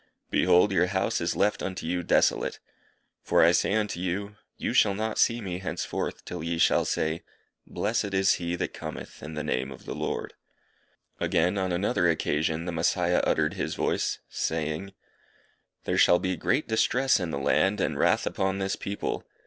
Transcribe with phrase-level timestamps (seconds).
[0.31, 2.57] Behold, your house is left unto you desolate.
[3.21, 7.21] For I say unto you, ye shall not see me henceforth till ye shall say,
[7.67, 10.29] Blessed is He that cometh in the name of the Lord_."
[11.19, 14.93] Again, on another occasion, the Messiah uttered his voice, saying
[15.85, 19.27] "_There shall be great distress in the land, and wrath upon this people.